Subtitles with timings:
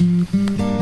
[0.00, 0.79] Bonjour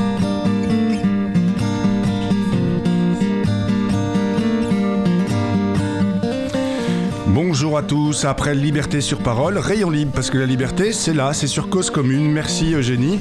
[7.83, 11.69] tous, après Liberté sur parole, rayon libre, parce que la liberté, c'est là, c'est sur
[11.69, 12.31] cause commune.
[12.31, 13.21] Merci Eugénie.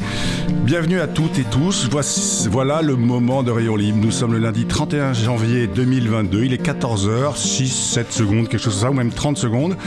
[0.64, 1.88] Bienvenue à toutes et tous.
[1.90, 4.00] Voici, voilà le moment de rayon libre.
[4.02, 6.44] Nous sommes le lundi 31 janvier 2022.
[6.44, 9.78] Il est 14h, 6, 7 secondes, quelque chose comme ça, ou même 30 secondes.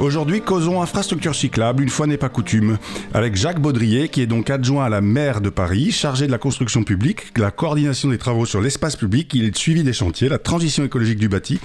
[0.00, 2.78] Aujourd'hui, causons infrastructure cyclable, une fois n'est pas coutume,
[3.14, 6.38] avec Jacques Baudrier, qui est donc adjoint à la maire de Paris, chargé de la
[6.38, 9.32] construction publique, de la coordination des travaux sur l'espace public.
[9.34, 11.58] Il est suivi des chantiers, la transition écologique du bâti.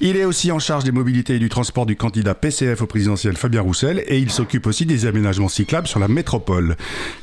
[0.00, 3.36] Il est aussi en charge des mobilités et du transport du candidat PCF au présidentiel
[3.36, 6.76] Fabien Roussel et il s'occupe aussi des aménagements cyclables sur la métropole.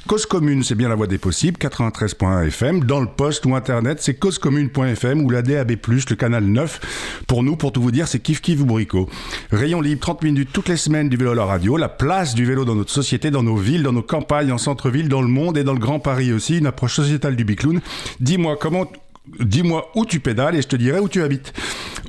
[0.08, 2.84] Cause commune, c'est bien la voie des possibles, 93.1 FM.
[2.84, 7.24] Dans le poste ou internet, c'est causecommune.fm ou la DAB+, le canal 9.
[7.28, 9.10] Pour nous, pour tout vous dire, c'est kiff kiff bourrico.
[9.54, 12.44] Rayon libre, 30 minutes toutes les semaines du vélo à la radio, la place du
[12.44, 15.58] vélo dans notre société, dans nos villes, dans nos campagnes, en centre-ville, dans le monde
[15.58, 17.80] et dans le Grand Paris aussi, une approche sociétale du bicloun.
[18.20, 18.86] Dis-moi comment
[19.40, 21.54] dis-moi où tu pédales et je te dirai où tu habites.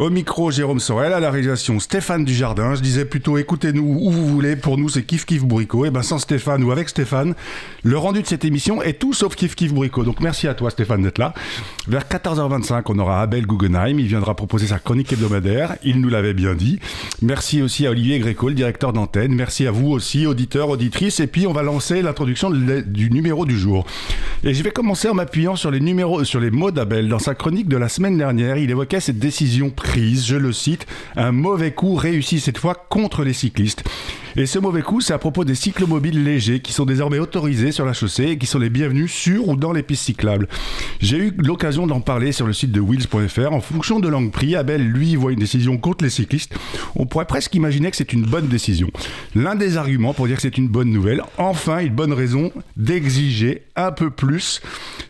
[0.00, 2.74] Au micro, Jérôme Sorel, à la réalisation, Stéphane Dujardin.
[2.74, 4.56] Je disais plutôt écoutez-nous où vous voulez.
[4.56, 5.84] Pour nous, c'est kiff kiff bourrico.
[5.84, 7.34] Et ben sans Stéphane ou avec Stéphane,
[7.84, 10.02] le rendu de cette émission est tout sauf kiff kiff bourrico.
[10.02, 11.32] Donc merci à toi Stéphane d'être là.
[11.86, 14.00] Vers 14h25, on aura Abel Guggenheim.
[14.00, 15.76] Il viendra proposer sa chronique hebdomadaire.
[15.84, 16.80] Il nous l'avait bien dit.
[17.22, 19.32] Merci aussi à Olivier Gréco, le directeur d'antenne.
[19.32, 21.20] Merci à vous aussi, auditeurs, auditrices.
[21.20, 23.86] Et puis on va lancer l'introduction du numéro du jour.
[24.42, 27.08] Et je vais commencer en m'appuyant sur les numéros, sur les mots d'Abel.
[27.08, 31.32] Dans sa chronique de la semaine dernière, il évoquait cette décision je le cite, un
[31.32, 33.84] mauvais coup réussi cette fois contre les cyclistes.
[34.36, 37.84] Et ce mauvais coup, c'est à propos des cyclomobiles légers qui sont désormais autorisés sur
[37.84, 40.48] la chaussée et qui sont les bienvenus sur ou dans les pistes cyclables.
[41.00, 43.52] J'ai eu l'occasion d'en parler sur le site de wheels.fr.
[43.52, 46.52] En fonction de l'angle pris, Abel, lui, voit une décision contre les cyclistes.
[46.96, 48.90] On pourrait presque imaginer que c'est une bonne décision.
[49.36, 53.62] L'un des arguments pour dire que c'est une bonne nouvelle, enfin une bonne raison d'exiger
[53.76, 54.60] un peu plus,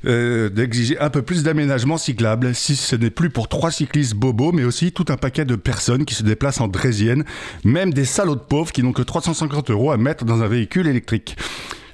[0.06, 2.54] euh, d'exiger un peu plus d'aménagement cyclable.
[2.54, 6.04] Si ce n'est plus pour trois cyclistes bobos, mais aussi tout un paquet de personnes
[6.04, 7.24] qui se déplacent en draisienne,
[7.64, 10.86] même des salauds de pauvres qui n'ont que 350 euros à mettre dans un véhicule
[10.86, 11.36] électrique.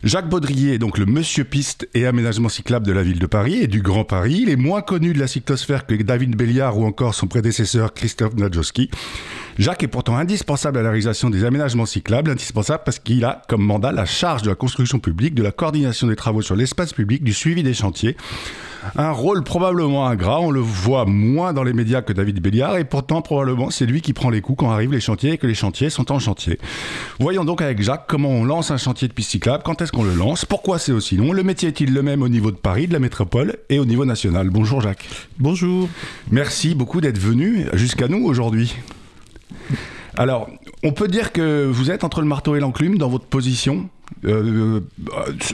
[0.02, 3.56] Jacques Baudrier est donc le monsieur piste et aménagement cyclable de la ville de Paris
[3.56, 4.38] et du Grand Paris.
[4.40, 8.34] Il est moins connu de la cyclosphère que David Béliard ou encore son prédécesseur Christophe
[8.34, 8.90] Nadjowski.
[9.58, 13.62] Jacques est pourtant indispensable à la réalisation des aménagements cyclables, indispensable parce qu'il a comme
[13.62, 17.22] mandat la charge de la construction publique, de la coordination des travaux sur l'espace public,
[17.22, 18.16] du suivi des chantiers.
[18.96, 22.84] Un rôle probablement ingrat, on le voit moins dans les médias que David Béliard, et
[22.84, 25.54] pourtant probablement c'est lui qui prend les coups quand arrivent les chantiers et que les
[25.54, 26.58] chantiers sont en chantier.
[27.18, 30.04] Voyons donc avec Jacques comment on lance un chantier de piste cyclable, quand est-ce qu'on
[30.04, 32.86] le lance, pourquoi c'est aussi long, le métier est-il le même au niveau de Paris,
[32.86, 34.50] de la métropole et au niveau national?
[34.50, 35.08] Bonjour Jacques.
[35.38, 35.88] Bonjour.
[36.30, 38.74] Merci beaucoup d'être venu jusqu'à nous aujourd'hui.
[40.16, 40.50] Alors,
[40.82, 43.88] on peut dire que vous êtes entre le marteau et l'enclume dans votre position
[44.24, 44.80] euh,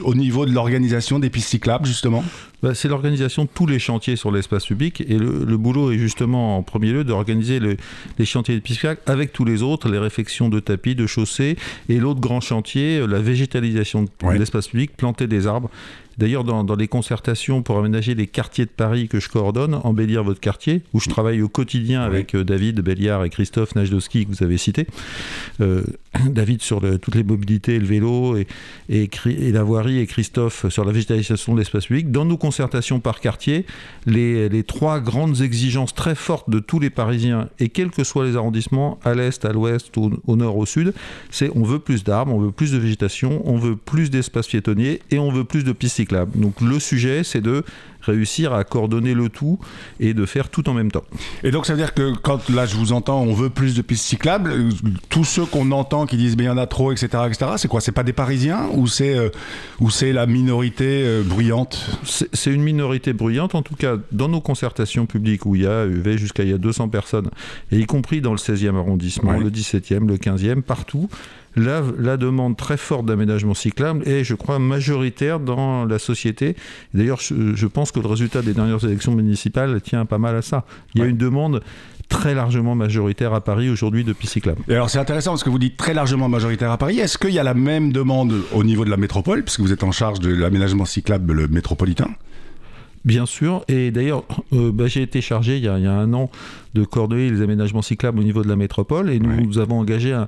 [0.01, 2.23] au niveau de l'organisation des pistes cyclables, justement?
[2.63, 5.01] Bah, C'est l'organisation de tous les chantiers sur l'espace public.
[5.01, 9.45] Et le, boulot est justement, en premier lieu, d'organiser les chantiers de cyclables avec tous
[9.45, 11.57] les autres, les réfections de tapis, de chaussées.
[11.89, 15.69] Et l'autre grand chantier, la végétalisation de l'espace public, planter des arbres.
[16.17, 20.39] D'ailleurs, dans, les concertations pour aménager les quartiers de Paris que je coordonne, embellir votre
[20.39, 24.43] quartier, où je travaille au quotidien avec euh, David Belliard et Christophe Najdowski, que vous
[24.43, 24.87] avez cité.
[25.61, 25.83] Euh,
[26.29, 28.47] David sur toutes les mobilités, le vélo et,
[28.89, 32.11] et, la voirie, et Christophe sur la végétalisation de l'espace public.
[32.11, 33.65] Dans nos concertations par quartier,
[34.05, 38.25] les, les, trois grandes exigences très fortes de tous les Parisiens, et quels que soient
[38.25, 40.93] les arrondissements, à l'est, à l'ouest, au, au, nord, au sud,
[41.29, 45.01] c'est on veut plus d'arbres, on veut plus de végétation, on veut plus d'espace piétonnier
[45.11, 47.63] et on veut plus de pistes donc le sujet, c'est de
[48.07, 49.59] réussir à coordonner le tout
[49.99, 51.03] et de faire tout en même temps.
[51.43, 53.81] Et donc ça veut dire que quand là je vous entends, on veut plus de
[53.81, 54.69] pistes cyclables, euh,
[55.09, 57.67] tous ceux qu'on entend qui disent mais il y en a trop, etc., etc., c'est
[57.67, 57.81] quoi?
[57.81, 59.29] C'est pas des Parisiens ou c'est euh,
[59.79, 61.99] ou c'est la minorité euh, bruyante?
[62.03, 65.85] C'est une minorité bruyante, en tout cas dans nos concertations publiques où il y a
[65.85, 67.29] UV jusqu'à il y a 200 personnes,
[67.71, 71.09] et y compris dans le 16e arrondissement, le 17e, le 15e, partout
[71.57, 76.55] la, demande très forte d'aménagement cyclable est, je crois, majoritaire dans la société.
[76.93, 80.65] D'ailleurs, je, pense que le résultat des dernières élections municipales tient pas mal à ça.
[80.95, 81.61] Il y a une demande
[82.09, 84.61] très largement majoritaire à Paris aujourd'hui de pistes cyclables.
[84.69, 86.99] Et alors c'est intéressant parce que vous dites très largement majoritaire à Paris.
[86.99, 89.83] Est-ce qu'il y a la même demande au niveau de la métropole, puisque vous êtes
[89.83, 92.07] en charge de l'aménagement cyclable métropolitain?
[93.07, 96.29] Bien sûr, et d'ailleurs, euh, bah, j'ai été chargé il y, a, un an
[96.73, 99.09] de coordonner les aménagements cyclables au niveau de la métropole.
[99.09, 100.27] Et nous, nous avons engagé un,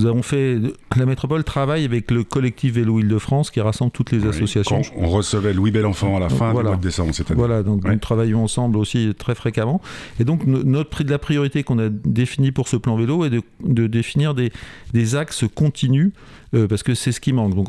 [0.00, 0.58] nous avons fait.
[0.96, 4.80] La métropole travaille avec le collectif Vélo Île-de-France qui rassemble toutes les associations.
[4.96, 7.38] on recevait Louis Belenfant à la fin du mois de décembre cette année.
[7.38, 9.80] Voilà, donc nous travaillons ensemble aussi très fréquemment.
[10.18, 13.30] Et donc, notre prix de la priorité qu'on a définie pour ce plan vélo est
[13.30, 14.52] de, de définir des,
[14.92, 16.12] des axes continus
[16.52, 17.54] euh, parce que c'est ce qui manque.
[17.54, 17.68] Donc,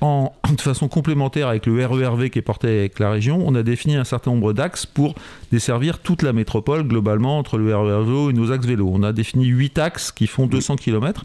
[0.00, 3.62] en, de façon complémentaire avec le RERV qui est porté avec la région, on a
[3.62, 5.14] défini un certain nombre d'axes pour
[5.50, 8.90] desservir toute la métropole globalement entre le RERV et nos axes vélo.
[8.92, 11.24] On a défini 8 axes qui font 200 km.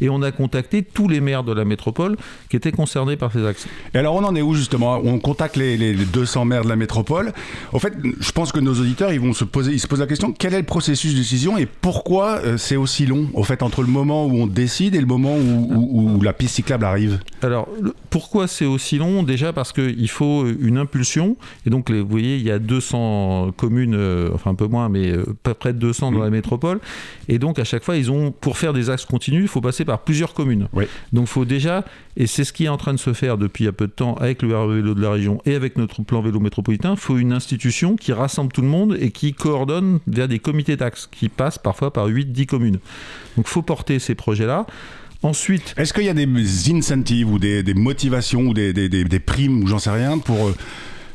[0.00, 2.16] Et on a contacté tous les maires de la métropole
[2.50, 3.66] qui étaient concernés par ces axes.
[3.94, 5.00] Et alors, on en est où justement?
[5.04, 7.32] On contacte les, 200 maires de la métropole.
[7.72, 10.06] En fait, je pense que nos auditeurs, ils vont se poser, ils se posent la
[10.06, 13.62] question quel est le processus de décision et pourquoi euh, c'est aussi long Au fait,
[13.62, 17.20] entre le moment où on décide et le moment où, où, où la cyclable arrive?
[17.42, 17.68] Alors,
[18.10, 19.22] pourquoi c'est aussi long?
[19.22, 21.36] Déjà parce qu'il faut une impulsion.
[21.66, 25.10] Et donc, vous voyez, il y a 200 communes, euh, enfin un peu moins, mais
[25.10, 26.80] euh, pas près de 200 dans la métropole.
[27.28, 29.84] Et donc, à chaque fois, ils ont, pour faire des axes continus, il faut passer
[29.84, 30.68] par plusieurs communes.
[31.12, 31.84] Donc, il faut déjà,
[32.16, 34.14] et c'est ce qui est en train de se faire depuis un peu de temps
[34.14, 37.32] avec le vélo de la région et avec notre plan vélo métropolitain, il faut une
[37.32, 41.58] institution qui rassemble tout le monde et qui coordonne vers des comités d'axes qui passent
[41.58, 42.78] parfois par 8-10 communes.
[43.36, 44.66] Donc, il faut porter ces projets-là.
[45.24, 45.74] Ensuite.
[45.76, 46.26] Est-ce qu'il y a des
[46.72, 50.54] incentives ou des, motivations ou des, des primes ou j'en sais rien pour euh,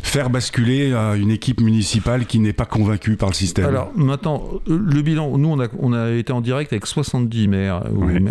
[0.01, 5.01] faire basculer une équipe municipale qui n'est pas convaincue par le système Alors maintenant, le
[5.01, 7.83] bilan, nous on a, on a été en direct avec 70 maires,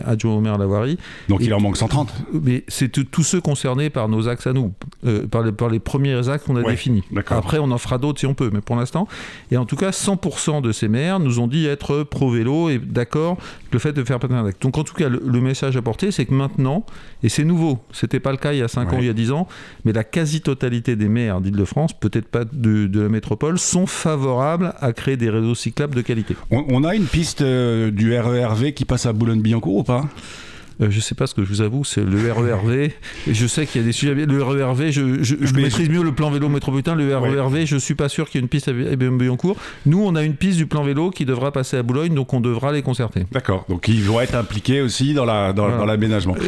[0.07, 0.99] adjoints au maire Lavoirie.
[1.29, 4.73] Donc il en manque 130 Mais c'est tous ceux concernés par nos axes à nous,
[5.07, 7.05] euh, par, les, par, les, premiers axes qu'on a définis.
[7.29, 9.07] Après on en fera d'autres si on peut, mais pour l'instant.
[9.51, 13.39] Et en tout cas, 100% de ces maires nous ont dit être pro-vélo et d'accord
[13.77, 14.63] le fait de faire passer un acte.
[14.63, 16.87] Donc en tout cas, le, message à porter, c'est que maintenant,
[17.23, 19.13] et c'est nouveau, c'était pas le cas il y a 5 ans, il y a
[19.13, 19.47] 10 ans,
[19.85, 24.95] mais la quasi-totalité des maires d'Île-de france peut-être pas de, la métropole, sont favorables à
[24.95, 26.37] créer des réseaux cyclables de qualité.
[26.51, 30.07] On, a une piste euh, du RERV qui passe à Boulogne-Billancourt ou pas?
[30.81, 32.91] Euh, je sais pas ce que je vous avoue, c'est le RERV.
[33.27, 34.15] je sais qu'il y a des sujets.
[34.15, 36.95] Le RERV, je, je, maîtrise mieux le plan vélo métropolitain.
[36.95, 39.57] Le RERV, je suis pas sûr qu'il y ait une piste à Boulogne-Billancourt.
[39.87, 42.41] Nous, on a une piste du plan vélo qui devra passer à Boulogne, donc on
[42.41, 43.27] devra les concerter.
[43.33, 43.65] D'accord.
[43.69, 46.35] Donc ils vont être impliqués aussi dans l'aménagement.
[46.35, 46.47] La, dans,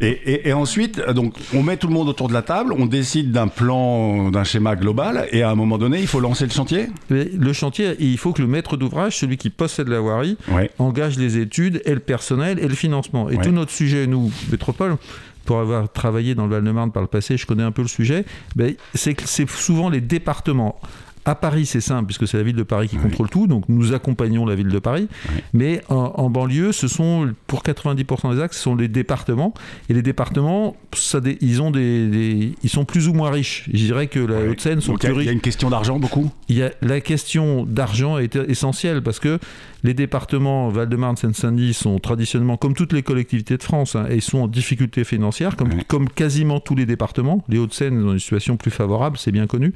[0.00, 3.48] et, ensuite, donc, on met tout le monde autour de la table, on décide d'un
[3.48, 6.88] plan, d'un schéma global, et à un moment donné, il faut lancer le chantier.
[7.10, 10.36] le chantier, il faut que le maître d'ouvrage, celui qui possède la voirie,
[10.78, 13.28] engage les études et le personnel et le financement.
[13.28, 14.96] Et tout notre sujet, nous, métropole,
[15.44, 18.24] pour avoir travaillé dans le Val-de-Marne par le passé, je connais un peu le sujet,
[18.56, 20.80] ben, c'est souvent les départements
[21.24, 23.92] à Paris, c'est simple, puisque c'est la ville de Paris qui contrôle tout, donc nous
[23.92, 25.08] accompagnons la ville de Paris.
[25.52, 29.52] Mais en, banlieue, ce sont, pour 90% des axes, ce sont les départements.
[29.88, 33.68] Et les départements, ça, ils, ont des, ils sont plus ou moins riches.
[33.72, 35.22] Je dirais que la Haute-Seine sont plus riches.
[35.22, 36.30] Il y a une question d'argent, beaucoup?
[36.48, 39.38] Il y a, La question d'argent est essentielle, parce que
[39.82, 44.22] les départements Val-de-Marne, Seine-Saint-Denis sont traditionnellement, comme toutes les collectivités de France, hein, et ils
[44.22, 47.44] sont en difficulté financière, comme, comme quasiment tous les départements.
[47.48, 49.72] Les Hauts-de-Seine ont une situation plus favorable, c'est bien connu.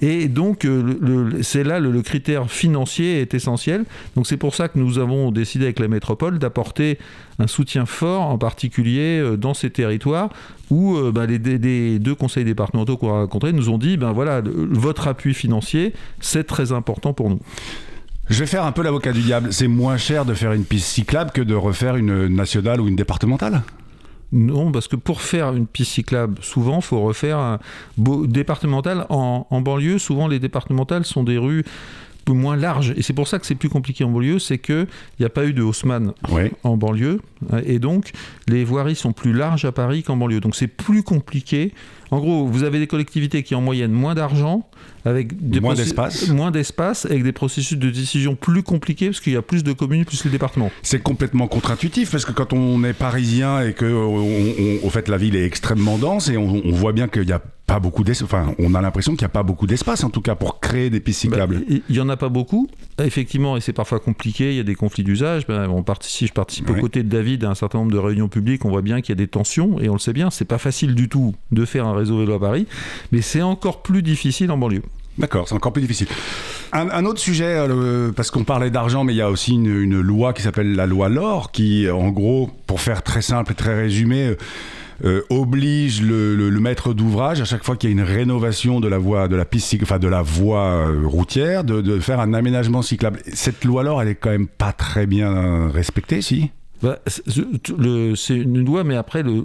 [0.00, 0.82] Et donc, euh,
[1.42, 3.84] c'est là le, critère financier est essentiel.
[4.16, 6.98] Donc, c'est pour ça que nous avons décidé avec la métropole d'apporter
[7.38, 10.30] un soutien fort, en particulier euh, dans ces territoires
[10.70, 14.42] où euh, bah, les, deux conseils départementaux qu'on a rencontrés nous ont dit ben voilà,
[14.44, 17.40] votre appui financier, c'est très important pour nous.
[18.30, 19.52] Je vais faire un peu l'avocat du diable.
[19.52, 22.96] C'est moins cher de faire une piste cyclable que de refaire une nationale ou une
[22.96, 23.62] départementale?
[24.34, 27.60] Non, parce que pour faire une piste cyclable, souvent, il faut refaire un
[27.96, 29.06] départemental.
[29.08, 31.64] En, banlieue, souvent, les départementales sont des rues
[32.24, 32.94] peu moins larges.
[32.96, 34.86] Et c'est pour ça que c'est plus compliqué en banlieue, c'est qu'il
[35.20, 36.12] n'y a pas eu de Haussmann
[36.62, 37.20] en banlieue.
[37.66, 38.12] Et donc,
[38.48, 40.40] les voiries sont plus larges à Paris qu'en banlieue.
[40.40, 41.72] Donc, c'est plus compliqué.
[42.10, 44.68] En gros, vous avez des collectivités qui, en moyenne, moins d'argent,
[45.04, 46.28] avec des moins d'espace.
[46.28, 49.72] Moins d'espace, avec des processus de décision plus compliqués, parce qu'il y a plus de
[49.72, 50.70] communes, plus les départements.
[50.82, 55.36] C'est complètement contre-intuitif, parce que quand on est parisien et que, au fait, la ville
[55.36, 58.74] est extrêmement dense, et on, voit bien qu'il n'y a pas beaucoup d'espace, enfin, on
[58.74, 61.26] a l'impression qu'il n'y a pas beaucoup d'espace, en tout cas, pour créer des pistes
[61.26, 61.62] bah, cyclables.
[61.68, 62.68] il n'y en a pas beaucoup,
[63.02, 65.46] effectivement, et c'est parfois compliqué, il y a des conflits d'usage.
[65.46, 68.28] Ben, on participe, je participe aux côtés de David à un certain nombre de réunions
[68.28, 70.44] publiques, on voit bien qu'il y a des tensions, et on le sait bien, c'est
[70.44, 72.66] pas facile du tout de faire un réseau vélo à Paris,
[73.12, 74.82] mais c'est encore plus difficile en banlieue.
[75.16, 76.08] D'accord, c'est encore plus difficicile.
[76.72, 80.32] Un, autre sujet, euh, parce qu'on parlait d'argent, mais il y a aussi une, loi
[80.32, 84.34] qui s'appelle la loi LOR, qui, en gros, pour faire très simple et très résumé,
[85.02, 88.88] euh, euh, oblige le, maître d'ouvrage à chaque fois qu'il y a une rénovation de
[88.88, 92.82] la voie, de la piste, enfin de la voie routière, de, de, faire un aménagement
[92.82, 93.20] cyclable.
[93.32, 96.50] Cette loi LOR, elle est quand même pas très bien respectée, si?
[96.84, 96.98] Bah,
[98.14, 99.42] C'est une loi, mais après, le,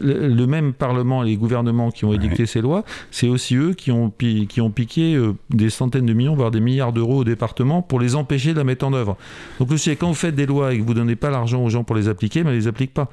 [0.00, 3.90] le, même Parlement et les gouvernements qui ont édicté ces lois, c'est aussi eux qui
[3.90, 7.82] ont, qui ont piqué euh, des centaines de millions, voire des milliards d'euros au département
[7.82, 9.16] pour les empêcher de la mettre en œuvre.
[9.58, 11.68] Donc aussi, quand vous faites des lois et que vous ne donnez pas l'argent aux
[11.68, 13.10] gens pour les appliquer, mais ils ne les appliquent pas.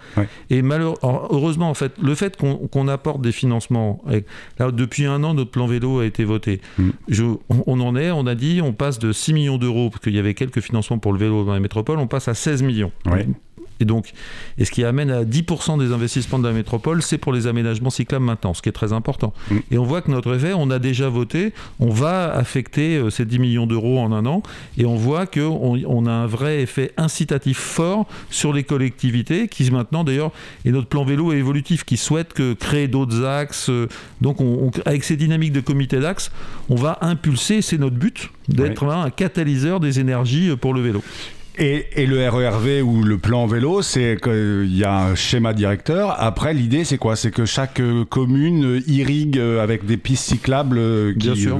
[0.50, 4.04] Et malheureusement, heureusement, en fait, le fait qu'on apporte des financements,
[4.60, 6.62] là, depuis un an, notre plan vélo a été voté.
[6.78, 6.90] Mm.
[7.08, 10.16] Je, on, en est, on a dit, on passe de 6 millions d'euros, parce qu'il
[10.16, 12.92] y avait quelques financements pour le vélo dans les métropoles, on passe à 16 millions.
[13.80, 14.14] Et donc,
[14.58, 17.90] et ce qui amène à 10% des investissements de la métropole, c'est pour les aménagements
[17.90, 19.34] cyclables maintenant, ce qui est très important.
[19.50, 19.56] Mm.
[19.72, 23.26] Et on voit que notre effet, on a déjà voté, on va affecter euh, ces
[23.26, 24.44] 10 millions d'euros en un an,
[24.78, 29.70] et on voit qu'on on a un vrai effet incitatif fort sur les collectivités, qui
[29.72, 30.32] maintenant d'ailleurs,
[30.64, 33.70] et notre plan vélo est évolutif, qui souhaite que créer d'autres axes.
[33.70, 33.88] Euh,
[34.22, 36.32] donc, on, avec ces dynamiques de comité d'axes,
[36.70, 41.04] on va impulser, c'est notre but, d'être un catalyseur des énergies euh, pour le vélo.
[41.58, 46.16] Et, le RERV ou le plan vélo, c'est qu'il y a un schéma directeur.
[46.20, 47.16] Après, l'idée, c'est quoi?
[47.16, 51.14] C'est que chaque euh, commune irrigue euh, avec des pistes cyclables euh,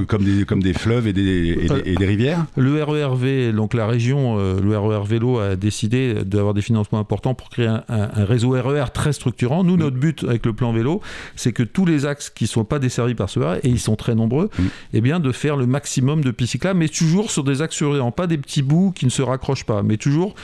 [0.06, 4.78] comme, des, comme des fleuves et des, des, rivières Le RERV, donc la région, le
[4.78, 9.12] RER vélo a décidé d'avoir des financements importants pour créer un, réseau RER e très
[9.12, 9.64] structurant.
[9.64, 11.00] Nous, notre but avec le plan vélo,
[11.36, 13.80] c'est que tous les axes qui ne sont pas desservis par ce RER, et ils
[13.80, 14.64] sont très nombreux, mm.
[14.94, 18.12] eh bien, de faire le maximum de pistes cyclables, mais toujours sur des axes surveillants,
[18.12, 20.34] pas des petits bouts qui ne se raccrochent pas mais toujours,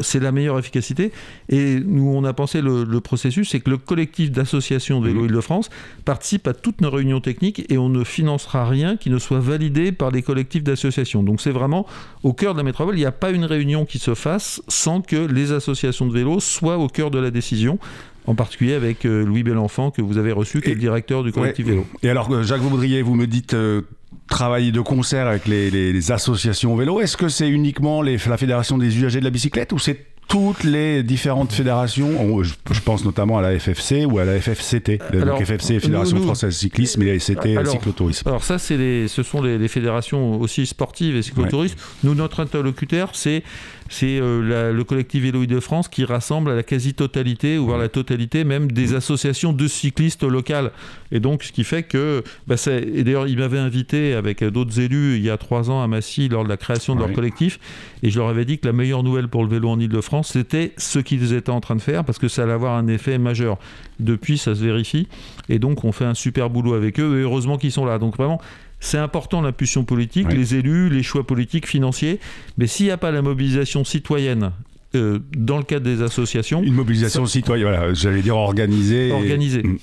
[0.00, 1.12] c'est la meilleure efficacité.
[1.48, 5.26] Et nous, on a pensé le, processus, c'est que le collectif d'associations de vélo mmh.
[5.26, 5.70] Île-de-France
[6.04, 9.92] participe à toutes nos réunions techniques et on ne financera rien qui ne soit validé
[9.92, 11.22] par les collectifs d'associations.
[11.22, 11.86] Donc c'est vraiment
[12.22, 12.94] au cœur de la métropole.
[12.96, 16.40] Il n'y a pas une réunion qui se fasse sans que les associations de vélo
[16.40, 17.78] soient au cœur de la décision
[18.26, 21.32] en particulier avec euh, Louis Belenfant que vous avez reçu, qui est le directeur du
[21.32, 21.86] collectif vélo.
[22.02, 23.82] Et alors, euh, Jacques Vaudrier, vous me dites euh,
[24.28, 27.00] travailler de concert avec les, associations vélo.
[27.00, 30.64] Est-ce que c'est uniquement les, la Fédération des usagers de la bicyclette ou c'est toutes
[30.64, 35.00] les différentes fédérations, je, pense notamment à la FFC ou à la FFCT.
[35.12, 38.28] Alors, donc FFC, Fédération Française Cyclisme, et c'était Cyclotourisme.
[38.28, 41.76] Alors ça, c'est ce sont les, fédérations aussi sportives et cyclotourisme.
[42.02, 43.42] Nous, notre interlocuteur, c'est
[43.88, 47.88] c'est euh, le collectif Vélo de France qui rassemble à la quasi-totalité, ou voire la
[47.88, 50.70] totalité même, des associations de cyclistes locales.
[51.12, 55.16] Et donc, ce qui fait que, bah, et d'ailleurs, ils m'avaient invité avec d'autres élus
[55.16, 57.58] il y a trois ans à Massy lors de la création de leur collectif,
[58.02, 60.72] et je leur avais dit que la meilleure nouvelle pour le vélo en Ile-de-France, c'était
[60.76, 63.58] ce qu'ils étaient en train de faire, parce que ça allait avoir un effet majeur.
[64.00, 65.08] Depuis, ça se vérifie,
[65.48, 67.98] et donc on fait un super boulot avec eux, et heureusement qu'ils sont là.
[67.98, 68.40] Donc vraiment,
[68.84, 72.20] c'est important l'impulsion politique, les élus, les choix politiques, financiers,
[72.58, 74.52] mais s'il n'y a pas la mobilisation citoyenne
[74.94, 76.62] euh, dans le cadre des associations.
[76.62, 79.10] Une mobilisation citoyenne, voilà, j'allais dire organisée.
[79.10, 79.62] Organisée.
[79.62, 79.78] Mm.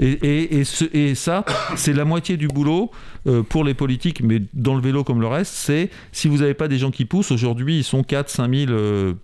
[0.00, 0.60] Et,
[0.92, 1.44] et, ça,
[1.76, 2.90] c'est la moitié du boulot
[3.28, 6.54] euh, pour les politiques, mais dans le vélo comme le reste, c'est si vous n'avez
[6.54, 8.72] pas des gens qui poussent, aujourd'hui ils sont 4 5 000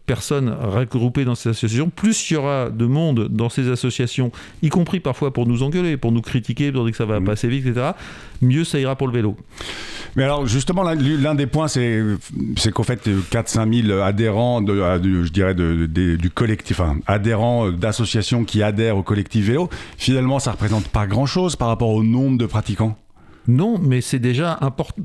[0.06, 4.30] personnes regroupées dans ces associations, plus il y aura de monde dans ces associations,
[4.62, 7.24] y compris parfois pour nous engueuler, pour nous critiquer, pour dire que ça va mmh.
[7.24, 7.90] passer vite, etc.,
[8.40, 9.36] mieux ça ira pour le vélo.
[10.16, 12.16] Mais alors justement, l'un des points, c'est
[12.72, 14.74] qu'en fait, 4-5 000 adhérents, de,
[15.24, 20.52] je dirais, de, du collectif, enfin, adhérents d'associations qui adhèrent au collectif vélo, finalement, ça
[20.60, 22.96] représente pas grand-chose par rapport au nombre de pratiquants
[23.48, 24.60] non, mais c'est déjà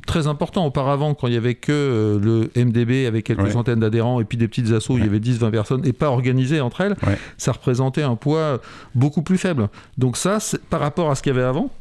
[0.05, 0.65] très important.
[0.65, 4.37] Auparavant, quand il n'y avait que euh, le MDB avec quelques centaines d'adhérents et puis
[4.37, 6.95] des petites assos, il y avait 10-20 personnes et pas organisées entre elles,
[7.37, 8.59] ça représentait un poids
[8.93, 9.69] beaucoup plus faible.
[9.97, 10.37] Donc ça,
[10.69, 11.71] par rapport à ce qu'il y avait avant,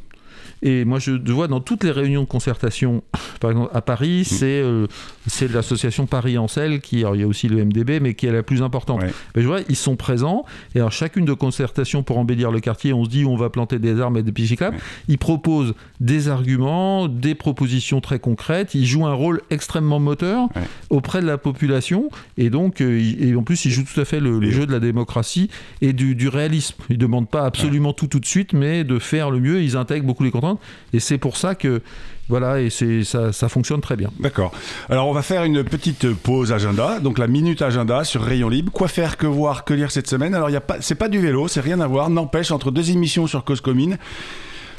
[0.65, 3.05] et moi, je vois dans toutes les réunions de concertation,
[3.41, 4.25] par exemple à Paris, mm.
[4.25, 4.87] c'est euh,
[5.27, 8.33] c'est l'association Paris Ancel qui, alors il y a aussi le MDB, mais qui est
[8.33, 9.03] la plus importante.
[9.37, 10.45] Mais je vois, ils sont présents.
[10.75, 13.79] Et alors, chacune de concertation pour embellir le quartier, on se dit on va planter
[13.79, 14.63] des arbres et des pistes
[15.09, 18.75] Ils proposent des arguments, des propositions très concrètes.
[18.75, 20.49] Ils jouent un rôle extrêmement moteur
[20.89, 22.09] auprès de la population.
[22.39, 24.81] Et donc, euh, et en plus, ils jouent tout à fait le, jeu de la
[24.81, 25.51] démocratie
[25.83, 26.77] et du, du réalisme.
[26.89, 29.63] Ils ne demandent pas absolument tout tout de suite, mais de faire le mieux.
[29.63, 30.54] Ils intègrent beaucoup les contraintes.
[30.93, 31.83] Et c'est pour ça que
[32.29, 34.11] voilà, et ça, ça, fonctionne très bien.
[34.19, 34.53] D'accord.
[34.89, 38.73] Alors on va faire une petite pause agenda, donc la minute agenda sur Rayon Libre.
[38.73, 40.35] Quoi faire, que voir, que lire cette semaine?
[40.35, 42.09] Alors il y a pas, c'est pas du vélo, c'est rien à voir.
[42.09, 43.99] N'empêche entre deux émissions sur Cause Commune.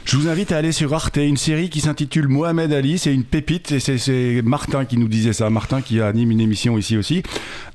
[0.05, 2.99] Je vous invite à aller sur Arte, une série qui s'intitule Mohamed Ali.
[2.99, 5.49] C'est une pépite et c'est Martin qui nous disait ça.
[5.49, 7.23] Martin qui anime une émission ici aussi.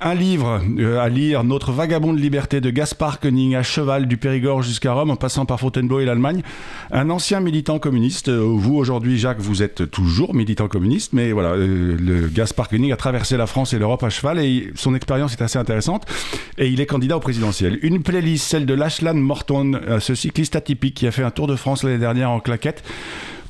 [0.01, 4.17] Un livre euh, à lire, Notre vagabond de liberté de Gaspard Koenig à cheval du
[4.17, 6.43] Périgord jusqu'à Rome en passant par Fontainebleau et l'Allemagne.
[6.93, 8.29] Un ancien militant communiste.
[8.29, 12.93] Euh, vous aujourd'hui, Jacques, vous êtes toujours militant communiste, mais voilà, euh, le Gaspard Koenig
[12.93, 16.07] a traversé la France et l'Europe à cheval et son expérience est assez intéressante.
[16.59, 17.81] Et il est candidat au présidentiel.
[17.83, 21.57] Une playlist, celle de Lachlan Morton, ce cycliste atypique qui a fait un tour de
[21.57, 22.83] France l'année dernière en claquette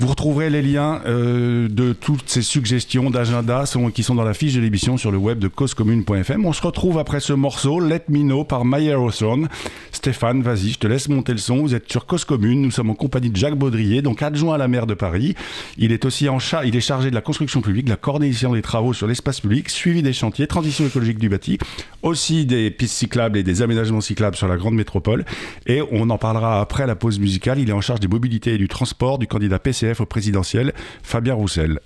[0.00, 4.54] Vous retrouverez les liens euh, de toutes ces suggestions d'agenda qui sont dans la fiche
[4.54, 6.46] de l'émission sur le web de causecommune.fm.
[6.46, 9.50] On se retrouve après ce morceau, Let Me Know par Maya Hawthorne.
[9.92, 11.58] Stéphane, vas-y, je te laisse monter le son.
[11.58, 12.62] Vous êtes sur Cause Commune.
[12.62, 15.34] Nous sommes en compagnie de Jacques Baudrier, donc adjoint à la maire de Paris.
[15.76, 18.54] Il est aussi en charge, il est chargé de la construction publique, de la coordination
[18.54, 21.58] des travaux sur l'espace public, suivi des chantiers, transition écologique du bâti,
[22.02, 25.26] aussi des pistes cyclables et des aménagements cyclables sur la grande métropole.
[25.66, 27.58] Et on en parlera après la pause musicale.
[27.58, 29.58] Il est en charge des mobilités et du transport du candidat
[29.90, 31.80] PCF au présidentiel, Fabien Roussel.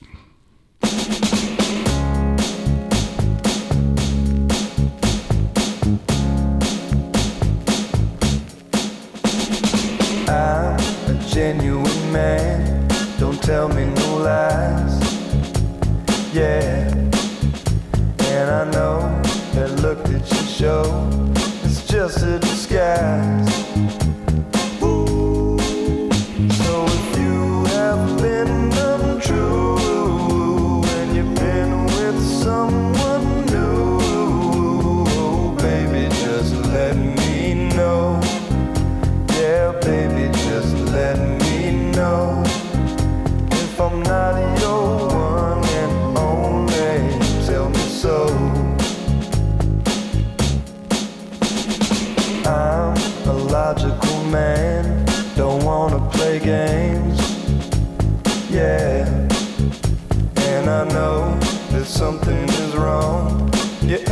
[11.32, 12.86] genuine man.
[13.18, 15.00] Don't tell me no lies.
[16.32, 16.88] Yeah,
[18.20, 19.00] and I know
[19.54, 20.84] that look that you show
[21.64, 24.03] is just a disguise.
[60.84, 61.38] I know
[61.70, 63.50] that something is wrong.
[63.80, 64.04] You're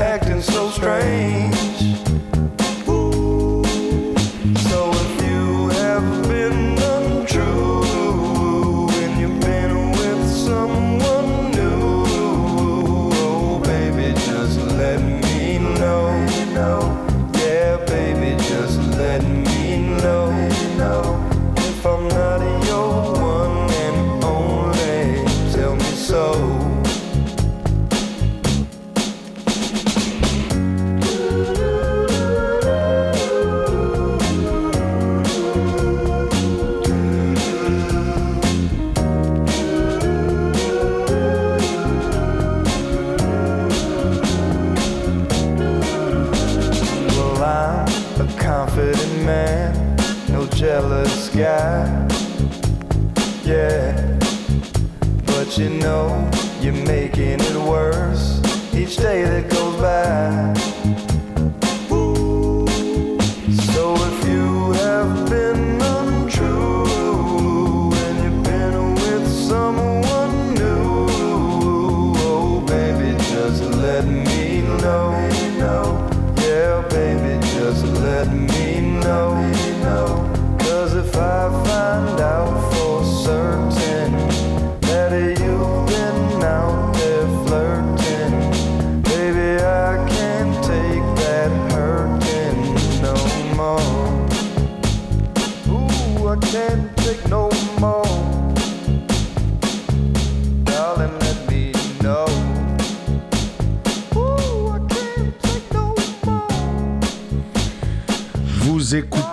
[55.59, 56.31] you know,
[56.61, 58.41] you're making it worse
[58.75, 61.12] each day that goes by.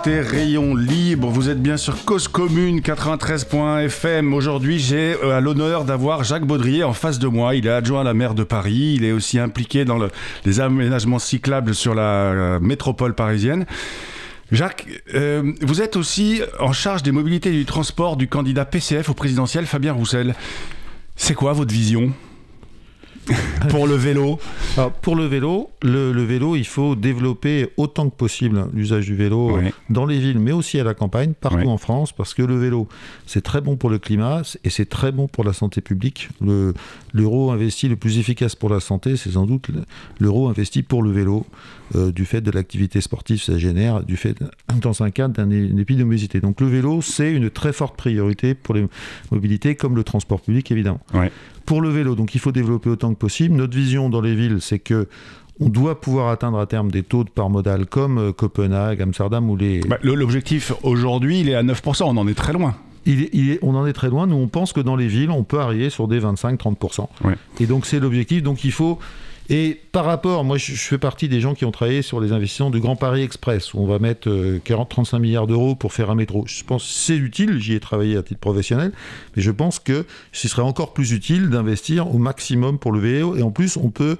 [0.02, 4.32] Écoutez Rayon Libre, vous êtes bien sur Cause Commune 93.fm.
[4.32, 7.54] Aujourd'hui, j'ai euh, à l'honneur d'avoir Jacques Baudrier en face de moi.
[7.54, 10.08] Il est adjoint à la maire de Paris, il est aussi impliqué dans le-
[10.46, 13.66] les aménagements cyclables sur la euh, métropole parisienne.
[14.52, 19.10] Jacques, euh, vous êtes aussi en charge des mobilités et du transport du candidat PCF
[19.10, 20.34] au présidentiel, Fabien Roussel.
[21.14, 22.10] C'est quoi votre vision?
[23.68, 24.38] pour le vélo
[24.76, 29.14] Alors, pour le vélo, le, le vélo, il faut développer autant que possible l'usage du
[29.14, 29.58] vélo
[29.90, 32.88] dans les villes, mais aussi à la campagne, partout en France, parce que le vélo,
[33.26, 36.28] c'est très bon pour le climat et c'est très bon pour la santé publique.
[36.40, 36.74] Le-
[37.12, 39.82] L'euro investi le plus efficace pour la santé, c'est sans doute le-
[40.20, 41.44] l'euro investi pour le vélo,
[41.96, 44.36] euh, du fait de l'activité sportive, ça génère, du fait,
[44.80, 46.40] dans un cadre d'une épidémiosité.
[46.40, 48.86] Donc le vélo, c'est une très forte priorité pour les
[49.32, 51.32] mobilités, comme le transport public, évidemment Ouais.
[51.70, 52.16] Pour le vélo.
[52.16, 53.54] Donc il faut développer autant que possible.
[53.54, 55.06] Notre vision dans les villes, c'est que
[55.60, 59.48] on doit pouvoir atteindre à terme des taux de part modale comme euh, Copenhague, Amsterdam
[59.48, 59.78] ou les.
[59.82, 62.74] Bah, L'objectif aujourd'hui, il est à 9%, on en est très loin.
[63.06, 64.26] Il est- il est- on en est très loin.
[64.26, 67.08] Nous, on pense que dans les villes, on peut arriver sur des 25-30%.
[67.24, 67.36] Ouais.
[67.60, 68.42] Et donc c'est l'objectif.
[68.42, 68.98] Donc il faut.
[69.52, 72.70] Et par rapport, moi je, fais partie des gens qui ont travaillé sur les investissements
[72.70, 76.44] du Grand Paris Express, où on va mettre 40-35 milliards d'euros pour faire un métro.
[76.46, 78.92] Je pense que c'est utile, j'y ai travaillé à titre professionnel,
[79.34, 83.36] mais je pense que ce serait encore plus utile d'investir au maximum pour le vélo.
[83.36, 84.18] Et en plus, on peut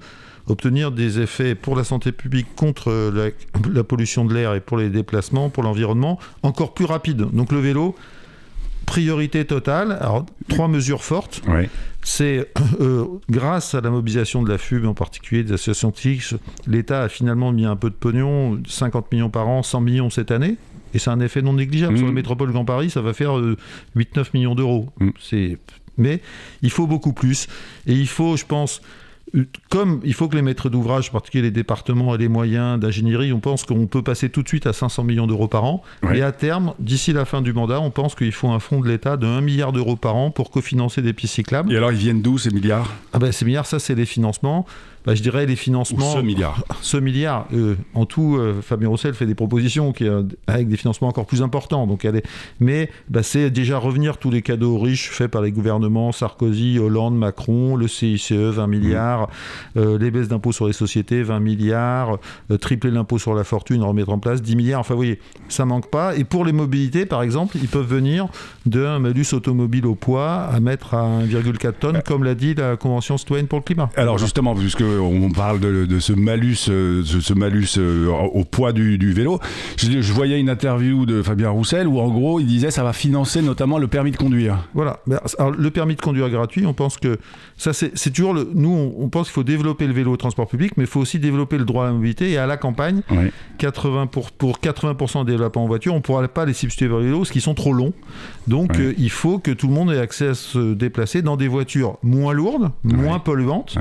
[0.48, 3.28] obtenir des effets pour la santé publique contre la,
[3.72, 7.24] la pollution de l'air et pour les déplacements, pour l'environnement, encore plus rapides.
[7.32, 7.94] Donc le vélo,
[8.90, 9.96] priorité totale.
[10.00, 11.42] Alors, trois mesures fortes.
[12.02, 12.50] C'est
[12.80, 16.34] euh, grâce à la mobilisation de la FUB, en particulier des associations TIX,
[16.66, 20.32] l'État a finalement mis un peu de pognon, 50 millions par an, 100 millions cette
[20.32, 20.56] année.
[20.92, 21.96] Et c'est un effet non négligeable.
[21.96, 22.14] Sur la mmh.
[22.16, 23.56] métropole Grand Paris, ça va faire 8-9
[23.96, 24.88] euh, millions d'euros.
[24.98, 25.10] Mmh.
[25.20, 25.58] C'est
[25.96, 26.20] mais
[26.62, 27.46] il faut beaucoup plus.
[27.86, 28.80] Et il faut, je pense,
[29.68, 33.32] comme il faut que les maîtres d'ouvrage, en particulier les départements, aient les moyens d'ingénierie,
[33.32, 35.82] on pense qu'on peut passer tout de suite à 500 millions d'euros par an.
[36.14, 38.88] Et à terme, d'ici la fin du mandat, on pense qu'il faut un fonds de
[38.88, 41.72] l'État de 1 milliard d'euros par an pour cofinancer des pistes cyclables.
[41.72, 42.92] Et alors, ils viennent d'où ces milliards?
[43.12, 44.66] Ah ben, Ces milliards, ça, c'est les financements.
[45.04, 46.14] Bah, je dirais les financements.
[46.14, 46.62] ce milliard.
[46.82, 47.46] Ce milliard.
[47.54, 51.26] Euh, en tout, euh, Fabien Roussel fait des propositions qui, euh, avec des financements encore
[51.26, 51.86] plus importants.
[51.86, 52.26] Donc elle est...
[52.60, 57.16] Mais bah, c'est déjà revenir tous les cadeaux riches faits par les gouvernements Sarkozy, Hollande,
[57.16, 59.30] Macron, le CICE, 20 milliards,
[59.74, 59.96] mmh.
[59.96, 62.18] les baisses d'impôts sur les sociétés, 20 milliards,
[62.60, 64.80] tripler l'impôt sur la fortune, remettre en place 10 milliards.
[64.80, 66.16] Enfin, vous voyez, ça manque pas.
[66.16, 68.28] Et pour les mobilités, par exemple, ils peuvent venir
[68.66, 73.16] d'un malus automobile au poids à mettre à 1,4 tonnes, comme l'a dit la Convention
[73.16, 73.90] citoyenne pour le climat.
[73.96, 79.12] Alors justement, puisque on parle de, ce malus, euh, ce, malus euh, au poids du,
[79.12, 79.38] vélo.
[79.76, 83.42] Je, voyais une interview de Fabien Roussel où en gros il disait ça va financer
[83.42, 84.68] notamment le permis de conduire.
[84.74, 85.00] Voilà.
[85.06, 87.18] le permis de conduire gratuit, on pense que
[87.56, 88.50] ça c'est toujours le.
[88.54, 91.18] Nous on, pense qu'il faut développer le vélo au transport public, mais il faut aussi
[91.18, 93.02] développer le droit à la mobilité et à la campagne.
[93.58, 96.98] 80 pour, pour 80% des développements en voiture, on ne pourra pas les substituer vers
[96.98, 97.92] le vélo parce qu'ils sont trop longs.
[98.46, 101.48] Donc euh, il faut que tout le monde ait accès à se déplacer dans des
[101.48, 103.76] voitures moins lourdes, moins polluantes.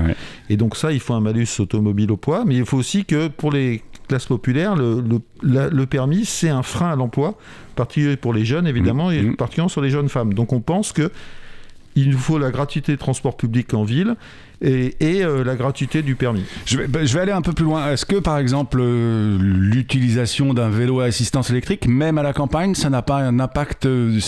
[0.48, 3.28] Et donc ça, il faut un malus automobile au poids, mais il faut aussi que
[3.28, 5.02] pour les classes populaires, le,
[5.42, 7.36] le, permis, c'est un frein à l'emploi,
[7.76, 9.14] particulièrement pour les jeunes évidemment, mmh.
[9.14, 9.36] et mmh.
[9.36, 10.34] particulièrement sur les jeunes femmes.
[10.34, 11.10] Donc on pense que
[11.96, 14.14] il nous faut la gratuité de transport public en ville
[14.62, 16.44] et, euh, la gratuité du permis.
[16.66, 17.92] Je vais, bah, je vais, aller un peu plus loin.
[17.92, 22.74] Est-ce que, par exemple, euh, l'utilisation d'un vélo à assistance électrique, même à la campagne,
[22.74, 24.18] ça n'a pas un impact euh,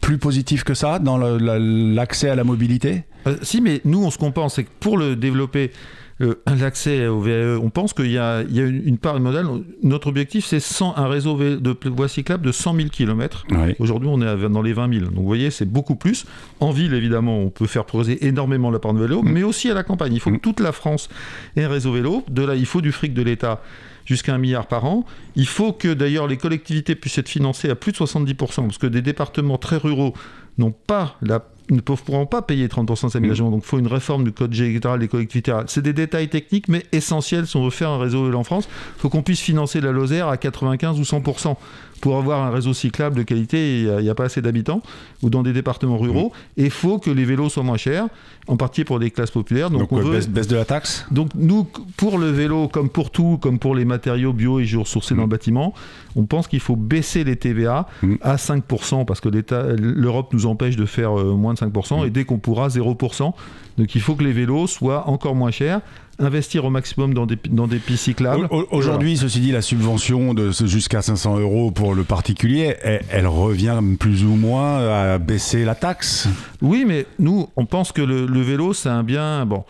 [0.00, 3.04] plus positif que ça dans l'accès à la mobilité?
[3.42, 5.72] Si, mais nous, on, ce qu'on pense, c'est que pour le développer,
[6.20, 9.46] euh, l'accès au VAE, on pense qu'il y, a une part modèle.
[9.82, 13.46] Notre objectif, c'est un réseau de voies cyclables de 100 000 km.
[13.78, 15.04] Aujourd'hui, on est dans les 20 000.
[15.06, 16.26] Donc, vous voyez, c'est beaucoup plus.
[16.60, 19.30] En ville, évidemment, on peut faire progresser énormément la part de vélo, mm.
[19.30, 20.12] mais aussi à la campagne.
[20.12, 20.40] Il faut que mm.
[20.40, 21.08] toute la France
[21.56, 22.24] ait un réseau vélo.
[22.28, 23.62] De là, il faut du fric de l'État
[24.04, 25.04] jusqu'à un milliard par an.
[25.36, 28.86] Il faut que d'ailleurs les collectivités puissent être financées à plus de 70%, parce que
[28.86, 30.14] des départements très ruraux
[30.58, 33.48] n'ont pas la ne pourront pas payer 30% d'aménagement.
[33.48, 33.52] Mm.
[33.52, 35.52] Donc il faut une réforme du code général des collectivités.
[35.66, 38.68] C'est des détails techniques, mais essentiels si on veut faire un réseau en France.
[38.96, 41.56] Il faut qu'on puisse financer la Lozère à 95 ou 100%
[42.00, 44.82] pour avoir un réseau cyclable de qualité, il n'y a, pas assez d'habitants,
[45.22, 46.32] ou dans des départements ruraux.
[46.56, 48.08] Et il faut que les vélos soient moins chers,
[48.46, 49.70] en partie pour des classes populaires.
[49.70, 50.20] Donc, on veut...
[50.26, 53.84] baisse, de la taxe Donc nous, pour le vélo, comme pour tout, comme pour les
[53.84, 55.30] matériaux bio et géosourcés dans le mm.
[55.30, 55.74] bâtiment,
[56.16, 58.14] on pense qu'il faut baisser les TVA mm.
[58.22, 62.06] à 5%, parce que l'Europe nous empêche de faire euh, moins de 5%, mm.
[62.06, 63.32] et dès qu'on pourra, 0%.
[63.78, 65.80] Donc il faut que les vélos soient encore moins chers
[66.20, 68.48] investir au maximum dans des, dans des pistes cyclables.
[68.70, 74.24] Aujourd'hui, ceci dit, la subvention de jusqu'à 500 euros pour le particulier, elle, revient plus
[74.24, 76.28] ou moins à baisser la taxe?
[76.62, 79.46] Oui, mais nous, on pense que le, le vélo, c'est un bien.
[79.46, 79.64] Bon,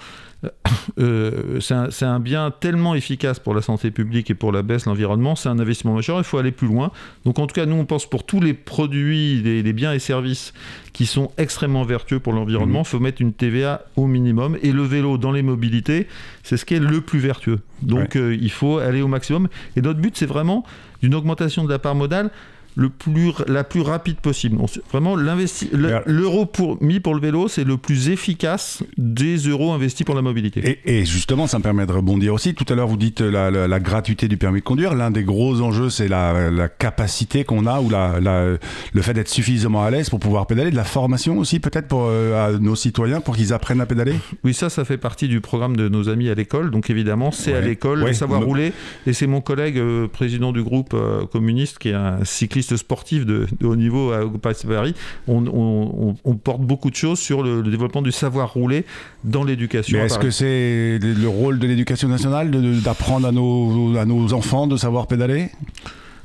[0.98, 4.90] euh, c'est un, bien tellement efficace pour la santé publique et pour la baisse de
[4.90, 6.90] l'environnement, c'est un investissement majeur, il faut aller plus loin.
[7.24, 10.52] Donc en tout cas, nous, on pense pour tous les produits, les, biens et services
[10.92, 12.84] qui sont extrêmement vertueux pour l'environnement, il mmh.
[12.84, 14.58] faut mettre une TVA au minimum.
[14.62, 16.08] Et le vélo dans les mobilités,
[16.42, 17.60] c'est ce qui est le plus vertueux.
[17.82, 19.48] Donc euh, il faut aller au maximum.
[19.76, 20.64] Et notre but, c'est vraiment
[21.02, 22.30] d'une augmentation de la part modale
[22.76, 24.58] le plus, la plus rapide possible.
[24.90, 30.14] vraiment, l'euro pour, mis pour le vélo, c'est le plus efficace des euros investis pour
[30.14, 30.80] la mobilité.
[30.84, 32.54] Et, justement, ça me permet de rebondir aussi.
[32.54, 34.94] Tout à l'heure, vous dites la, gratuité du permis de conduire.
[34.94, 39.90] L'un des gros enjeux, c'est la, capacité qu'on a ou le fait d'être suffisamment à
[39.90, 40.70] l'aise pour pouvoir pédaler.
[40.70, 44.14] De la formation aussi, peut-être, pour euh, à nos citoyens pour qu'ils apprennent à pédaler?
[44.44, 46.70] Oui, ça, ça fait partie du programme de nos amis à l'école.
[46.70, 48.72] Donc, évidemment, c'est à l'école de savoir rouler.
[49.06, 53.26] Et c'est mon collègue, euh, président du groupe euh, communiste, qui est un cycliste sportifs
[53.26, 54.94] de, haut niveau à Paris,
[55.28, 58.84] on, on, porte beaucoup de choses sur le, développement du savoir rouler
[59.24, 59.98] dans l'éducation.
[60.00, 62.50] est-ce que c'est le rôle de l'éducation nationale
[62.82, 65.50] d'apprendre à nos, à nos enfants de savoir pédaler?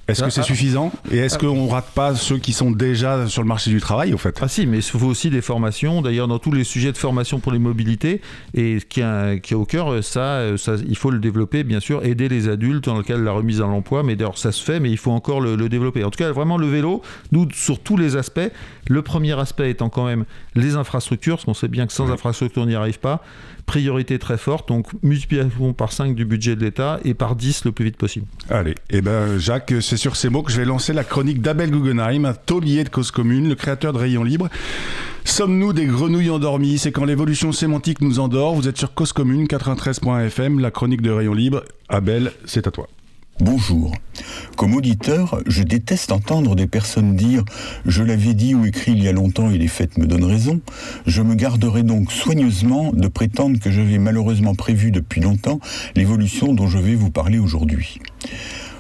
[0.08, 0.44] Est-ce que c'est ah.
[0.44, 1.40] suffisant Et est-ce ah.
[1.40, 4.48] qu'on rate pas ceux qui sont déjà sur le marché du travail, au fait Ah
[4.48, 6.02] si, mais il faut aussi des formations.
[6.02, 8.22] D'ailleurs, dans tous les sujets de formation pour les mobilités,
[8.54, 12.06] et qui a, qui a au cœur, ça, ça, il faut le développer, bien sûr,
[12.06, 14.04] aider les adultes dans le cadre de la remise à l'emploi.
[14.04, 16.04] Mais d'ailleurs, ça se fait, mais il faut encore le, le, développer.
[16.04, 18.52] En tout cas, vraiment, le vélo, nous, sur tous les aspects,
[18.88, 22.62] le premier aspect étant quand même les infrastructures, parce qu'on sait bien que sans infrastructure,
[22.62, 23.24] on n'y arrive pas
[23.66, 27.72] priorité très forte, donc multiplication par 5 du budget de l'État et par 10 le
[27.72, 28.28] plus vite possible.
[28.50, 31.06] Allez, et eh ben Jacques, c'est c'est sur ces mots que je vais lancer la
[31.06, 34.50] chronique d'Abel Guggenheim, un taulier de cause commune, le créateur de Rayon Libre.
[35.24, 36.78] Sommes-nous des grenouilles endormies?
[36.80, 38.56] C'est quand l'évolution sémantique nous endort.
[38.56, 41.64] Vous êtes sur Cause Commune 93.fm, la chronique de Rayon Libre.
[41.88, 42.88] Abel, c'est à toi.
[43.42, 43.92] Bonjour.
[44.56, 47.42] Comme auditeur, je déteste entendre des personnes dire⁇
[47.86, 50.56] Je l'avais dit ou écrit il y a longtemps et les faits me donnent raison⁇
[51.06, 55.60] Je me garderai donc soigneusement de prétendre que j'avais malheureusement prévu depuis longtemps
[55.98, 58.00] l'évolution dont je vais vous parler aujourd'hui.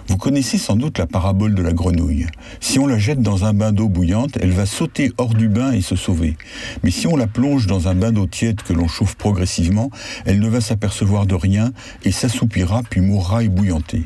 [0.08, 2.28] Vous connaissez sans doute la parabole de la grenouille.
[2.62, 5.74] Si on la jette dans un bain d'eau bouillante, elle va sauter hors du bain
[5.74, 6.38] et se sauver.
[6.82, 9.90] Mais si on la plonge dans un bain d'eau tiède que l'on chauffe progressivement,
[10.24, 11.74] elle ne va s'apercevoir de rien
[12.06, 14.06] et s'assoupira puis mourra ébouillantée.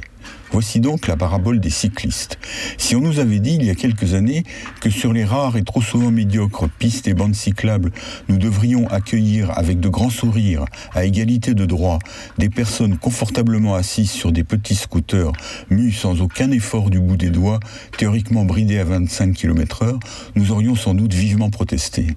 [0.52, 2.40] Voici donc la parabole des cyclistes.
[2.78, 4.44] Si on nous avait dit il y a quelques années
[4.82, 7.92] que sur les rares et trop souvent médiocres pistes et bandes cyclables,
[8.30, 12.00] nous devrions accueillir avec de grands sourires, à égalité de droits,
[12.40, 15.32] des personnes confortablement assises sur des petits scooters,
[15.70, 17.60] mus sans aucun effort du bout des doigts,
[17.98, 20.00] théoriquement bridés à 25 km heure,
[20.36, 22.08] nous aurions sans doute vivement protesté.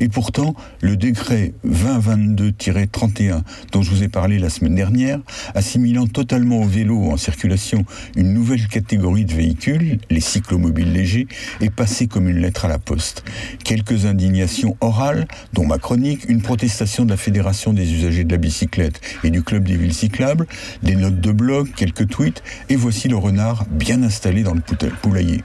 [0.00, 5.20] Et pourtant, le décret 2022-31 dont je vous ai parlé la semaine dernière,
[5.54, 7.75] assimilant totalement au vélo en circulation
[8.16, 11.26] une nouvelle catégorie de véhicules, les cyclomobiles légers,
[11.60, 13.24] est passée comme une lettre à la poste.
[13.64, 18.38] Quelques indignations orales, dont ma chronique, une protestation de la Fédération des usagers de la
[18.38, 20.46] bicyclette et du Club des villes cyclables,
[20.82, 24.60] des notes de blog, quelques tweets, et voici le renard bien installé dans le
[25.02, 25.42] poulailler.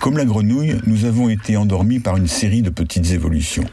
[0.00, 3.64] Comme la grenouille, nous avons été endormis par une série de petites évolutions.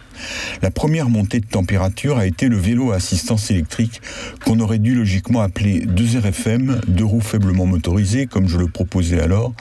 [0.61, 4.01] La première montée de température a été le vélo à assistance électrique
[4.45, 9.53] qu'on aurait dû logiquement appeler 2RFM, deux roues faiblement motorisées, comme je le proposais alors,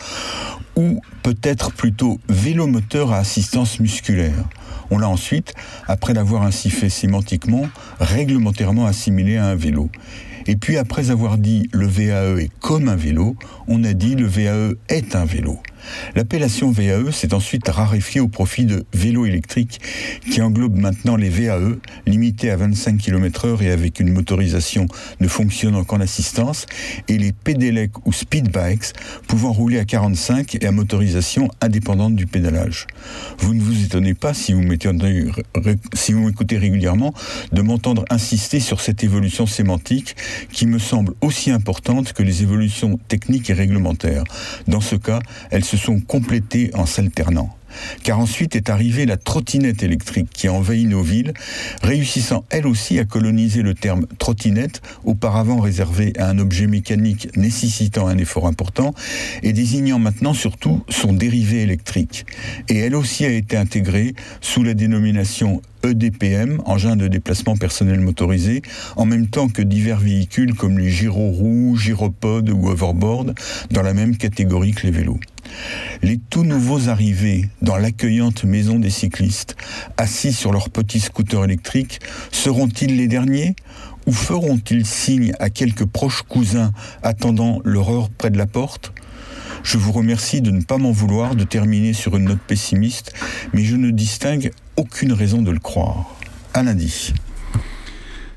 [0.76, 4.44] ou peut-être plutôt vélo moteur à assistance musculaire.
[4.90, 5.54] On l'a ensuite,
[5.86, 7.68] après l'avoir ainsi fait sémantiquement,
[8.00, 9.90] réglementairement assimilé à un vélo.
[10.46, 13.36] Et puis après avoir dit le VAE est comme un vélo,
[13.68, 15.60] on a dit le VAE est un vélo.
[16.14, 19.80] L'appellation VAE s'est ensuite raréfiée au profit de vélo électrique
[20.30, 24.86] qui englobe maintenant les VAE, limités à 25 km h et avec une motorisation
[25.20, 26.66] ne fonctionnant qu'en assistance,
[27.08, 28.92] et les Pedelec ou Speedbikes
[29.26, 32.86] pouvant rouler à 45 et à motorisation indépendante du pédalage.
[33.38, 37.14] Vous ne vous étonnez pas si vous m'écoutez régulièrement
[37.52, 40.16] de m'entendre insister sur cette évolution sémantique
[40.52, 44.24] qui me semble aussi importante que les évolutions techniques et réglementaires.
[44.68, 47.54] Dans ce cas, elles se sont complétés en s'alternant.
[48.02, 51.32] Car ensuite est arrivée la trottinette électrique qui a envahi nos villes,
[51.82, 58.08] réussissant elle aussi à coloniser le terme trottinette, auparavant réservé à un objet mécanique nécessitant
[58.08, 58.92] un effort important,
[59.44, 62.26] et désignant maintenant surtout son dérivé électrique.
[62.68, 68.62] Et elle aussi a été intégrée sous la dénomination EDPM, engin de déplacement personnel motorisé,
[68.96, 73.34] en même temps que divers véhicules comme les gyroroues, gyropodes ou hoverboards,
[73.70, 75.20] dans la même catégorie que les vélos.
[76.02, 79.56] Les tout nouveaux arrivés dans l'accueillante maison des cyclistes,
[79.96, 83.56] assis sur leurs petits scooters électriques, seront-ils les derniers
[84.06, 88.92] ou feront-ils signe à quelques proches cousins attendant l'horreur près de la porte?
[89.62, 93.12] Je vous remercie de ne pas m'en vouloir de terminer sur une note pessimiste,
[93.52, 96.16] mais je ne distingue aucune raison de le croire.
[96.54, 97.12] À lundi.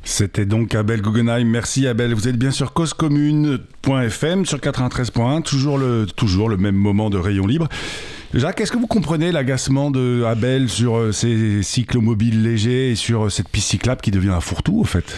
[0.03, 1.45] C'était donc Abel Guggenheim.
[1.45, 2.13] Merci Abel.
[2.13, 7.47] Vous êtes bien sur causecommune.fm sur 93.1, toujours le, toujours le même moment de rayon
[7.47, 7.69] libre.
[8.33, 13.25] Jacques, est-ce que vous comprenez l'agacement de Abel sur euh, ces cyclomobiles légers et sur
[13.25, 15.15] euh, cette piste cyclable qui devient un fourre-tout, au fait?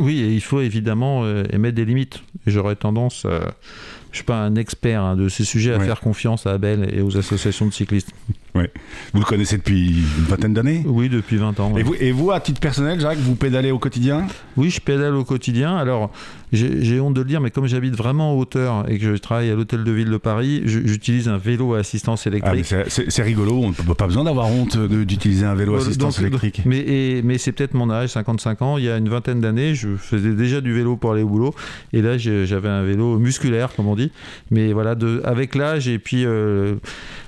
[0.00, 2.22] Oui, et il faut évidemment euh, émettre des limites.
[2.46, 3.26] J'aurais tendance,
[4.12, 7.00] je suis pas un expert hein, de ces sujets, à faire confiance à Abel et
[7.02, 8.12] aux associations de cyclistes.
[8.54, 8.70] Ouais.
[9.12, 11.76] Vous le connaissez depuis une vingtaine d'années Oui, depuis 20 ans.
[11.76, 15.14] Et, vous, et, vous, à titre personnel, Jacques, vous pédalez au quotidien Oui, je pédale
[15.14, 15.76] au quotidien.
[15.76, 16.10] Alors,
[16.52, 19.50] j'ai honte de le dire, mais comme j'habite vraiment en hauteur et que je travaille
[19.50, 22.74] à l'hôtel de ville de Paris, j'utilise un vélo à assistance ah, électrique.
[22.88, 26.62] c'est rigolo, on n'a pas besoin d'avoir honte d'utiliser un vélo à assistance électrique.
[26.64, 28.78] Mais, mais c'est peut-être mon âge, 55 ans.
[28.78, 31.54] Il y a une vingtaine d'années, je faisais déjà du vélo pour aller au boulot.
[31.92, 34.10] Et là, j'avais un vélo musculaire, comme on dit.
[34.50, 36.74] Mais voilà, de, avec l'âge et puis euh,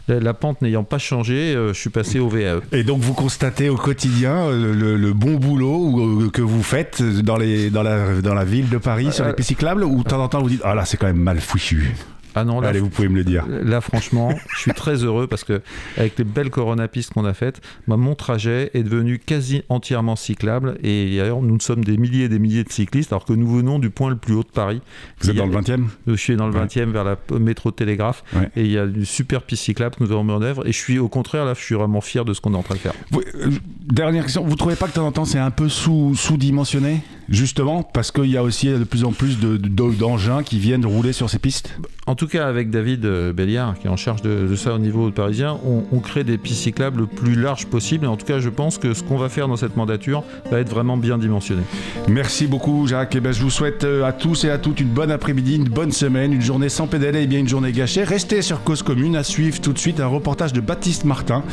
[0.09, 2.61] la, pente n'ayant pas changé, euh, je suis passé au VAE.
[2.73, 7.71] Et donc vous constatez au quotidien euh, le, bon boulot que vous faites dans, les,
[7.71, 10.29] dans, la, dans la ville de Paris sur les pistes cyclables ou de temps en
[10.29, 11.95] temps vous dites ah là c'est quand même mal fichu
[12.35, 13.45] ah non, là, Allez, vous pouvez me le dire.
[13.49, 15.61] Là, franchement, je suis très heureux parce que
[15.97, 20.79] avec les belles coronapistes qu'on a faites, mon trajet est devenu quasi entièrement cyclable.
[20.83, 23.79] Et d'ailleurs, nous sommes des milliers et des milliers de cyclistes, alors que nous venons
[23.79, 24.81] du point le plus haut de Paris.
[25.21, 28.25] Vous êtes dans le 20e Je suis dans le 20e vers la métro Télégraphe.
[28.57, 30.67] Et il y a une super piste cyclable que nous avons mis en œuvre.
[30.67, 32.63] Et je suis au contraire, là, je suis vraiment fier de ce qu'on est en
[32.63, 32.95] train de faire.
[33.15, 33.51] Euh,
[33.91, 37.01] dernière question, vous trouvez pas que de temps en temps c'est un peu sous-dimensionné?
[37.33, 41.31] Justement, parce qu'il y a aussi de plus en plus d'engins qui viennent rouler sur
[41.31, 44.75] ces pistes En tout cas, avec David euh, Béliard, qui est en charge de, ça
[44.75, 48.05] au niveau parisien, on, crée des pistes cyclables le plus larges possible.
[48.05, 50.61] Et en tout cas, je pense que ce qu'on va faire dans cette mandature va
[50.61, 51.63] être vraiment bien dimensionné.
[52.07, 53.15] Merci beaucoup, Jacques.
[53.15, 55.57] Et eh ben, je vous souhaite euh, à tous et à toutes une bonne après-midi,
[55.57, 58.05] une bonne semaine, une journée sans pédaler et bien une journée gâchée.
[58.05, 61.45] Restez sur Cause Commune à suivre tout de suite un reportage de Baptiste Martin.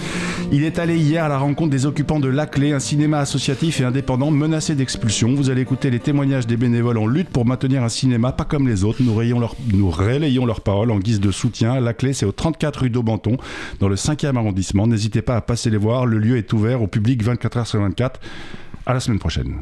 [0.52, 3.86] Il est allé hier à la rencontre des occupants de Laclé, un cinéma associatif et
[3.86, 5.34] indépendant menacé d'expulsion.
[5.36, 8.68] Vous allez écouter les témoignages des bénévoles en lutte pour maintenir un cinéma pas comme
[8.68, 9.04] les autres.
[9.04, 11.80] Nous, relayons leur, nous relayons leurs paroles en guise de soutien.
[11.80, 13.38] Laclé, c'est au 34 rue d'Aubenton,
[13.80, 14.88] dans le 5e arrondissement.
[14.88, 16.08] N'hésitez pas à passer les voir.
[16.08, 18.20] Le lieu est ouvert au public 24h sur 24.
[18.88, 19.58] À la semaine prochaine.